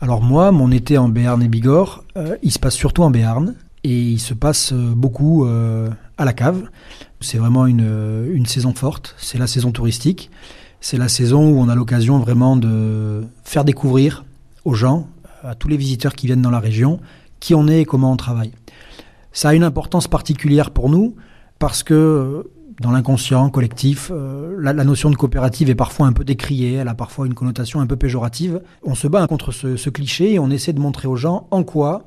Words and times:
Alors 0.00 0.22
moi, 0.22 0.52
mon 0.52 0.70
été 0.70 0.96
en 0.96 1.08
Béarn 1.08 1.42
et 1.42 1.48
Bigorre, 1.48 2.04
euh, 2.16 2.36
il 2.42 2.52
se 2.52 2.58
passe 2.58 2.74
surtout 2.74 3.02
en 3.02 3.10
Béarn 3.10 3.54
et 3.84 4.00
il 4.00 4.20
se 4.20 4.32
passe 4.32 4.72
euh, 4.72 4.92
beaucoup 4.94 5.44
euh, 5.44 5.90
à 6.16 6.24
la 6.24 6.32
cave. 6.32 6.68
C'est 7.20 7.38
vraiment 7.38 7.66
une, 7.66 8.26
une 8.32 8.46
saison 8.46 8.72
forte, 8.74 9.14
c'est 9.18 9.38
la 9.38 9.46
saison 9.46 9.72
touristique. 9.72 10.30
C'est 10.80 10.96
la 10.96 11.08
saison 11.08 11.50
où 11.50 11.58
on 11.58 11.68
a 11.68 11.74
l'occasion 11.74 12.20
vraiment 12.20 12.56
de 12.56 13.24
faire 13.42 13.64
découvrir 13.64 14.24
aux 14.64 14.74
gens, 14.74 15.08
à 15.42 15.56
tous 15.56 15.66
les 15.66 15.76
visiteurs 15.76 16.14
qui 16.14 16.26
viennent 16.26 16.42
dans 16.42 16.50
la 16.50 16.60
région, 16.60 17.00
qui 17.40 17.54
on 17.54 17.66
est 17.66 17.80
et 17.80 17.84
comment 17.84 18.12
on 18.12 18.16
travaille. 18.16 18.52
Ça 19.32 19.48
a 19.48 19.54
une 19.54 19.64
importance 19.64 20.06
particulière 20.06 20.70
pour 20.70 20.88
nous 20.88 21.16
parce 21.58 21.82
que 21.82 22.46
dans 22.80 22.90
l'inconscient 22.90 23.48
collectif, 23.50 24.10
euh, 24.12 24.56
la, 24.58 24.72
notion 24.72 25.10
de 25.10 25.16
coopérative 25.16 25.70
est 25.70 25.74
parfois 25.74 26.06
un 26.06 26.12
peu 26.12 26.24
décriée, 26.24 26.74
elle 26.74 26.88
a 26.88 26.94
parfois 26.94 27.26
une 27.26 27.34
connotation 27.34 27.80
un 27.80 27.86
peu 27.86 27.96
péjorative. 27.96 28.60
On 28.82 28.94
se 28.94 29.08
bat 29.08 29.26
contre 29.26 29.52
ce, 29.52 29.76
ce 29.76 29.90
cliché 29.90 30.34
et 30.34 30.38
on 30.38 30.50
essaie 30.50 30.72
de 30.72 30.80
montrer 30.80 31.08
aux 31.08 31.16
gens 31.16 31.48
en 31.50 31.64
quoi 31.64 32.04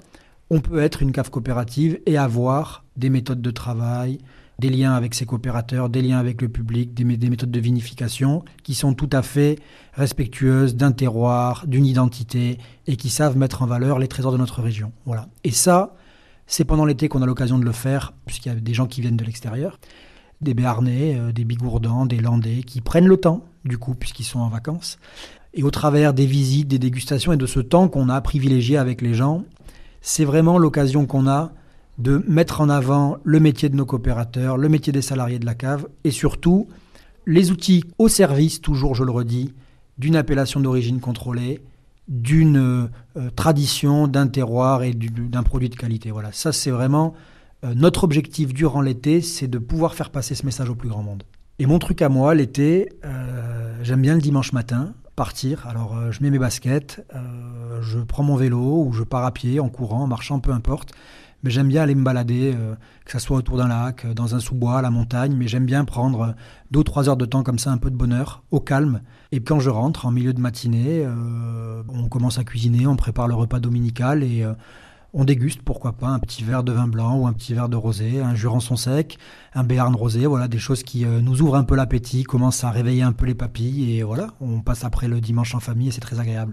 on 0.50 0.60
peut 0.60 0.80
être 0.80 1.02
une 1.02 1.12
cave 1.12 1.30
coopérative 1.30 2.00
et 2.06 2.18
avoir 2.18 2.84
des 2.98 3.10
méthodes 3.10 3.42
de 3.42 3.52
travail, 3.52 4.20
des 4.60 4.70
liens 4.70 4.94
avec 4.94 5.16
ses 5.16 5.26
coopérateurs, 5.26 5.90
des 5.90 6.02
liens 6.02 6.20
avec 6.20 6.42
le 6.42 6.50
public, 6.50 6.94
des, 6.94 7.06
des 7.18 7.30
méthodes 7.30 7.52
de 7.52 7.60
vinification 7.60 8.44
qui 8.62 8.76
sont 8.76 8.94
tout 8.94 9.10
à 9.14 9.22
fait 9.22 9.58
respectueuses 9.94 10.76
d'un 10.76 10.92
terroir, 10.92 11.66
d'une 11.68 11.86
identité 11.86 12.58
et 12.86 12.98
qui 12.98 13.10
savent 13.10 13.38
mettre 13.38 13.62
en 13.62 13.66
valeur 13.66 13.98
les 13.98 14.08
trésors 14.08 14.34
de 14.34 14.38
notre 14.38 14.62
région. 14.62 14.92
Voilà. 15.06 15.28
Et 15.44 15.52
ça, 15.52 15.96
c'est 16.48 16.66
pendant 16.66 16.86
l'été 16.86 17.08
qu'on 17.08 17.22
a 17.22 17.26
l'occasion 17.26 17.58
de 17.58 17.66
le 17.66 17.72
faire, 17.72 18.14
puisqu'il 18.26 18.50
y 18.50 18.52
a 18.52 18.56
des 18.56 18.74
gens 18.74 18.88
qui 18.88 19.02
viennent 19.02 19.18
de 19.18 19.24
l'extérieur 19.24 19.80
des 20.42 20.54
Béarnais, 20.54 21.18
euh, 21.18 21.32
des 21.32 21.46
Bigourdans, 21.46 22.06
des 22.06 22.20
Landais, 22.20 22.64
qui 22.64 22.82
prennent 22.82 23.08
le 23.08 23.18
temps, 23.18 23.46
du 23.66 23.78
coup, 23.78 23.94
puisqu'ils 23.94 24.26
sont 24.26 24.40
en 24.40 24.50
vacances. 24.50 24.98
Et 25.54 25.64
au 25.64 25.72
travers 25.72 26.14
des 26.14 26.26
visites, 26.26 26.68
des 26.68 26.80
dégustations 26.80 27.34
et 27.34 27.38
de 27.38 27.46
ce 27.46 27.60
temps 27.60 27.88
qu'on 27.90 28.10
a 28.10 28.20
privilégié 28.22 28.78
avec 28.78 29.02
les 29.02 29.14
gens, 29.14 29.44
c'est 30.02 30.26
vraiment 30.26 30.58
l'occasion 30.58 31.06
qu'on 31.06 31.28
a 31.28 31.52
de 31.98 32.24
mettre 32.28 32.62
en 32.62 32.70
avant 32.70 33.18
le 33.24 33.40
métier 33.40 33.70
de 33.70 33.76
nos 33.76 33.86
coopérateurs, 33.86 34.58
le 34.58 34.70
métier 34.70 34.92
des 34.94 35.02
salariés 35.02 35.40
de 35.40 35.46
la 35.46 35.54
cave 35.54 35.88
et 36.04 36.12
surtout 36.12 36.68
les 37.28 37.52
outils 37.52 37.84
au 38.00 38.08
service, 38.08 38.62
toujours 38.62 38.96
je 38.96 39.04
le 39.04 39.12
redis, 39.12 39.54
d'une 39.98 40.16
appellation 40.16 40.60
d'origine 40.60 41.00
contrôlée, 41.00 41.62
d'une 42.08 42.90
euh, 43.18 43.30
tradition, 43.36 44.08
d'un 44.08 44.28
terroir 44.28 44.84
et 44.84 44.94
d'un 44.94 45.44
produit 45.44 45.70
de 45.70 45.76
qualité. 45.76 46.12
Voilà, 46.12 46.32
ça 46.32 46.52
c'est 46.52 46.72
vraiment 46.72 47.14
euh, 47.64 47.74
notre 47.76 48.04
objectif 48.04 48.54
durant 48.54 48.82
l'été, 48.82 49.22
c'est 49.22 49.48
de 49.48 49.60
pouvoir 49.60 49.94
faire 49.94 50.10
passer 50.10 50.36
ce 50.36 50.46
message 50.46 50.70
au 50.70 50.76
plus 50.76 50.90
grand 50.90 51.04
monde. 51.04 51.24
Et 51.60 51.68
mon 51.68 51.78
truc 51.78 52.02
à 52.02 52.10
moi, 52.10 52.34
l'été, 52.34 52.90
euh, 53.06 53.78
j'aime 53.84 54.02
bien 54.02 54.16
le 54.16 54.22
dimanche 54.22 54.52
matin 54.52 54.94
partir. 55.16 55.68
Alors, 55.68 55.96
euh, 55.96 56.12
je 56.12 56.24
mets 56.24 56.32
mes 56.32 56.40
baskets, 56.40 57.06
je 57.82 58.00
prends 58.00 58.24
mon 58.24 58.36
vélo 58.36 58.84
ou 58.86 58.94
je 58.94 59.04
pars 59.04 59.26
à 59.26 59.32
pied, 59.32 59.60
en 59.60 59.70
courant, 59.70 60.04
en 60.04 60.08
marchant, 60.08 60.40
peu 60.40 60.52
importe. 60.52 60.94
Mais 61.44 61.50
j'aime 61.50 61.68
bien 61.68 61.82
aller 61.82 61.96
me 61.96 62.04
balader, 62.04 62.56
que 63.04 63.12
ce 63.12 63.18
soit 63.18 63.36
autour 63.36 63.58
d'un 63.58 63.68
lac, 63.68 64.06
dans 64.14 64.36
un 64.36 64.40
sous-bois, 64.40 64.78
à 64.78 64.82
la 64.84 64.92
montagne. 64.92 65.36
Mais 65.36 65.48
j'aime 65.48 65.66
bien 65.66 65.86
prendre 65.86 66.36
deux 66.70 66.82
ou 66.82 66.84
trois 66.84 67.10
heures 67.10 67.18
de 67.18 67.26
temps 67.26 67.42
comme 67.42 67.58
ça, 67.58 67.72
un 67.72 67.80
peu 67.80 67.90
de 67.90 67.96
bonheur, 67.96 68.44
au 68.52 68.60
calme. 68.60 69.02
Et 69.32 69.42
quand 69.42 69.60
je 69.60 69.72
rentre, 69.72 70.06
en 70.06 70.12
milieu 70.12 70.34
de 70.34 70.40
matinée, 70.40 71.04
on 71.90 72.08
commence 72.10 72.38
à 72.38 72.44
cuisiner, 72.44 72.86
on 72.86 72.96
prépare 72.96 73.28
le 73.28 73.34
repas 73.34 73.60
dominical 73.60 74.22
et 74.22 74.46
on 75.14 75.26
déguste, 75.26 75.62
pourquoi 75.62 75.94
pas, 75.94 76.08
un 76.08 76.20
petit 76.20 76.44
verre 76.44 76.64
de 76.64 76.72
vin 76.72 76.88
blanc 76.88 77.18
ou 77.18 77.28
un 77.28 77.34
petit 77.34 77.54
verre 77.54 77.70
de 77.70 77.76
rosé, 77.76 78.22
un 78.22 78.36
jurançon 78.36 78.76
sec, 78.76 79.18
un 79.54 79.64
béarn 79.64 79.96
rosé, 79.96 80.26
voilà, 80.26 80.48
des 80.48 80.60
choses 80.60 80.84
qui 80.84 81.06
euh, 81.06 81.22
nous 81.22 81.42
ouvrent 81.42 81.58
un 81.58 81.64
peu 81.64 81.76
l'appétit, 81.76 82.24
commencent 82.24 82.64
à 82.64 82.72
réveiller 82.72 83.04
un 83.04 83.12
peu 83.12 83.26
les 83.26 83.36
papilles, 83.36 83.98
et 83.98 84.04
voilà, 84.04 84.28
on 84.40 84.62
passe 84.62 84.84
après 84.84 85.08
le 85.08 85.20
dimanche 85.20 85.54
en 85.54 85.60
famille 85.60 85.90
et 85.90 85.92
c'est 85.92 86.02
très 86.02 86.20
agréable. 86.20 86.50